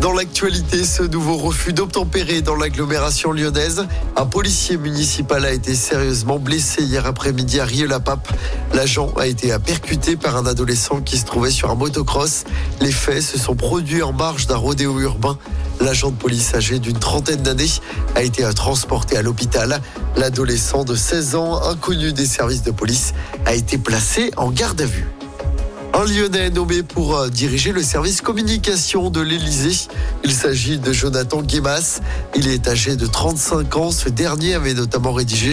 [0.00, 3.86] Dans l'actualité, ce nouveau refus d'obtempérer dans l'agglomération lyonnaise.
[4.16, 8.28] Un policier municipal a été sérieusement blessé hier après-midi à Rieux-la-Pape.
[8.74, 12.44] L'agent a été percuté par un adolescent qui se trouvait sur un motocross.
[12.80, 15.38] Les faits se sont produits en marge d'un rodéo urbain.
[15.80, 17.66] L'agent de police âgé d'une trentaine d'années
[18.14, 19.80] a été transporté à l'hôpital.
[20.16, 23.14] L'adolescent de 16 ans, inconnu des services de police,
[23.46, 25.06] a été placé en garde à vue.
[25.94, 29.88] Un Lyonnais nommé pour euh, diriger le service communication de l'Élysée.
[30.24, 32.00] Il s'agit de Jonathan Guémas.
[32.34, 33.90] Il est âgé de 35 ans.
[33.90, 35.52] Ce dernier avait notamment rédigé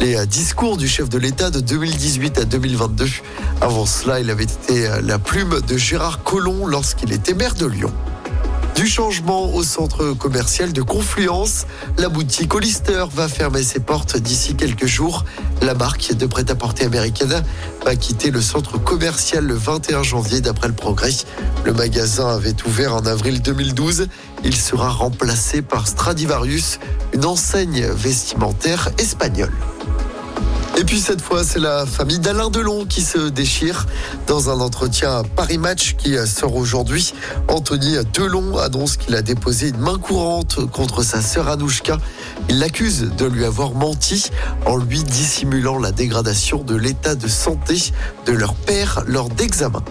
[0.00, 3.06] les euh, discours du chef de l'État de 2018 à 2022.
[3.60, 7.66] Avant cela, il avait été euh, la plume de Gérard Collomb lorsqu'il était maire de
[7.66, 7.92] Lyon.
[8.74, 14.56] Du changement au centre commercial de Confluence, la boutique Hollister va fermer ses portes d'ici
[14.56, 15.24] quelques jours.
[15.62, 17.44] La marque de prêt-à-porter américaine
[17.84, 21.12] va quitter le centre commercial le 21 janvier d'après le progrès.
[21.64, 24.08] Le magasin avait ouvert en avril 2012.
[24.44, 26.80] Il sera remplacé par Stradivarius,
[27.12, 29.52] une enseigne vestimentaire espagnole.
[30.76, 33.86] Et puis cette fois, c'est la famille d'Alain Delon qui se déchire
[34.26, 37.14] dans un entretien à Paris Match qui sort aujourd'hui.
[37.48, 41.98] Anthony Delon annonce qu'il a déposé une main courante contre sa sœur Anouchka.
[42.48, 44.30] Il l'accuse de lui avoir menti
[44.66, 47.92] en lui dissimulant la dégradation de l'état de santé
[48.26, 49.84] de leur père lors d'examens.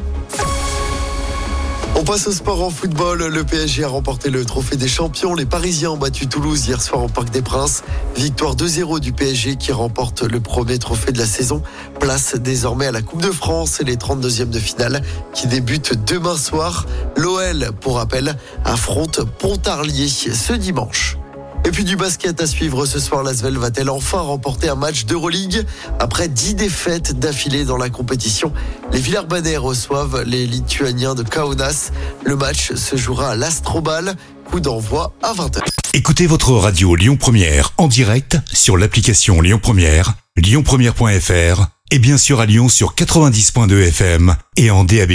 [2.04, 3.28] On passe au sport en football.
[3.28, 5.36] Le PSG a remporté le trophée des champions.
[5.36, 7.82] Les Parisiens ont battu Toulouse hier soir au Parc des Princes.
[8.18, 11.64] Victoire 2-0 du PSG qui remporte le premier trophée de la saison.
[12.02, 15.02] Place désormais à la Coupe de France et les 32e de finale
[15.34, 16.88] qui débutent demain soir.
[17.16, 21.18] L'OL, pour rappel, affronte Pontarlier ce dimanche.
[21.66, 25.66] Et puis du basket à suivre ce soir, l'Asvel va-t-elle enfin remporter un match d'Euroleague
[26.00, 28.52] après dix défaites d'affilée dans la compétition?
[28.92, 31.92] Les Villers-Banais reçoivent les Lituaniens de Kaunas.
[32.26, 34.16] Le match se jouera à l'Astrobal,
[34.50, 35.62] coup d'envoi à 20h.
[35.94, 42.40] Écoutez votre radio Lyon Première en direct sur l'application Lyon Première, lyonpremière.fr et bien sûr
[42.42, 45.12] à Lyon sur 90.2 FM et en DAB+.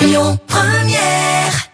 [0.00, 1.71] Lyon Première